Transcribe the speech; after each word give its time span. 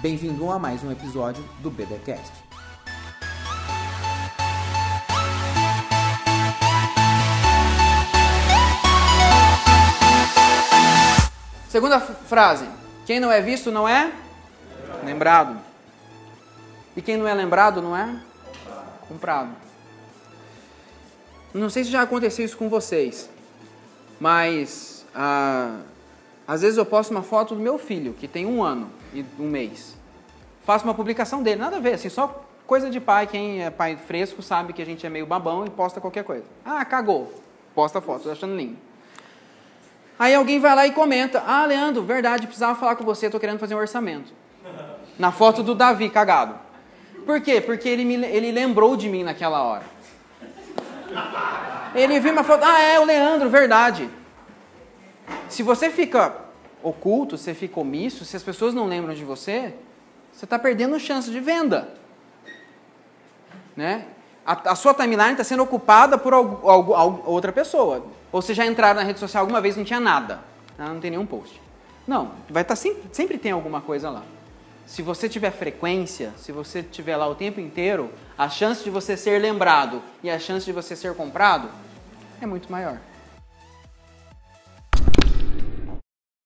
Bem-vindo 0.00 0.50
a 0.50 0.58
mais 0.58 0.82
um 0.82 0.90
episódio 0.90 1.44
do 1.60 1.70
BDcast. 1.70 2.32
Segunda 11.68 12.00
frase: 12.00 12.66
quem 13.06 13.20
não 13.20 13.30
é 13.30 13.40
visto 13.40 13.70
não 13.70 13.88
é 13.88 14.12
lembrado. 15.04 15.58
E 16.96 17.02
quem 17.02 17.16
não 17.16 17.26
é 17.26 17.34
lembrado 17.34 17.80
não 17.80 17.96
é 17.96 18.20
comprado. 19.08 19.50
Não 21.54 21.68
sei 21.68 21.84
se 21.84 21.90
já 21.90 22.02
aconteceu 22.02 22.44
isso 22.44 22.56
com 22.56 22.68
vocês, 22.68 23.28
mas 24.18 25.04
ah, 25.14 25.80
às 26.46 26.62
vezes 26.62 26.78
eu 26.78 26.86
posto 26.86 27.10
uma 27.10 27.22
foto 27.22 27.54
do 27.54 27.60
meu 27.60 27.78
filho, 27.78 28.14
que 28.14 28.26
tem 28.26 28.46
um 28.46 28.62
ano 28.62 28.90
e 29.12 29.24
um 29.38 29.48
mês. 29.48 29.96
Faço 30.64 30.84
uma 30.84 30.94
publicação 30.94 31.42
dele, 31.42 31.60
nada 31.60 31.76
a 31.76 31.80
ver, 31.80 31.94
assim, 31.94 32.08
só 32.08 32.44
coisa 32.66 32.88
de 32.88 33.00
pai. 33.00 33.26
Quem 33.26 33.62
é 33.62 33.70
pai 33.70 33.96
fresco 33.96 34.42
sabe 34.42 34.72
que 34.72 34.80
a 34.80 34.86
gente 34.86 35.04
é 35.04 35.10
meio 35.10 35.26
babão 35.26 35.66
e 35.66 35.70
posta 35.70 36.00
qualquer 36.00 36.24
coisa. 36.24 36.44
Ah, 36.64 36.84
cagou. 36.84 37.32
Posta 37.74 38.00
foto, 38.00 38.30
achando 38.30 38.56
lindo. 38.56 38.76
Aí 40.18 40.34
alguém 40.34 40.60
vai 40.60 40.74
lá 40.74 40.86
e 40.86 40.92
comenta: 40.92 41.42
Ah, 41.46 41.66
Leandro, 41.66 42.02
verdade, 42.02 42.46
precisava 42.46 42.78
falar 42.78 42.96
com 42.96 43.04
você, 43.04 43.26
estou 43.26 43.40
querendo 43.40 43.58
fazer 43.58 43.74
um 43.74 43.78
orçamento. 43.78 44.32
Na 45.18 45.30
foto 45.30 45.62
do 45.62 45.74
Davi 45.74 46.08
cagado. 46.08 46.54
Por 47.24 47.40
quê? 47.40 47.60
Porque 47.60 47.88
ele, 47.88 48.04
me, 48.04 48.14
ele 48.26 48.50
lembrou 48.50 48.96
de 48.96 49.08
mim 49.08 49.22
naquela 49.22 49.62
hora. 49.62 49.84
Ele 51.94 52.18
viu 52.20 52.32
uma 52.32 52.42
foto, 52.42 52.64
ah, 52.64 52.80
é 52.80 52.98
o 52.98 53.04
Leandro, 53.04 53.50
verdade. 53.50 54.08
Se 55.48 55.62
você 55.62 55.90
fica 55.90 56.34
oculto, 56.82 57.36
você 57.36 57.54
fica 57.54 57.78
omisso, 57.78 58.24
se 58.24 58.36
as 58.36 58.42
pessoas 58.42 58.74
não 58.74 58.86
lembram 58.86 59.14
de 59.14 59.24
você, 59.24 59.74
você 60.32 60.44
está 60.46 60.58
perdendo 60.58 60.98
chance 60.98 61.30
de 61.30 61.38
venda. 61.38 61.88
Né? 63.76 64.06
A, 64.44 64.72
a 64.72 64.74
sua 64.74 64.94
timeline 64.94 65.32
está 65.32 65.44
sendo 65.44 65.62
ocupada 65.62 66.18
por 66.18 66.32
algo, 66.32 66.68
algo, 66.68 66.94
algo, 66.94 67.30
outra 67.30 67.52
pessoa. 67.52 68.04
Ou 68.32 68.42
você 68.42 68.54
já 68.54 68.66
entraram 68.66 69.00
na 69.00 69.06
rede 69.06 69.20
social 69.20 69.42
alguma 69.42 69.60
vez 69.60 69.76
e 69.76 69.78
não 69.78 69.84
tinha 69.84 70.00
nada. 70.00 70.40
Não 70.78 70.98
tem 70.98 71.10
nenhum 71.10 71.26
post. 71.26 71.60
Não, 72.06 72.32
vai 72.48 72.62
estar 72.62 72.74
tá 72.74 72.76
sempre, 72.76 73.02
sempre 73.12 73.38
tem 73.38 73.52
alguma 73.52 73.80
coisa 73.80 74.10
lá. 74.10 74.22
Se 74.86 75.00
você 75.02 75.28
tiver 75.28 75.50
frequência, 75.50 76.32
se 76.36 76.52
você 76.52 76.82
tiver 76.82 77.16
lá 77.16 77.26
o 77.28 77.34
tempo 77.34 77.60
inteiro, 77.60 78.12
a 78.36 78.48
chance 78.48 78.82
de 78.82 78.90
você 78.90 79.16
ser 79.16 79.40
lembrado 79.40 80.02
e 80.22 80.30
a 80.30 80.38
chance 80.38 80.66
de 80.66 80.72
você 80.72 80.96
ser 80.96 81.14
comprado 81.14 81.68
é 82.40 82.46
muito 82.46 82.70
maior. 82.70 82.98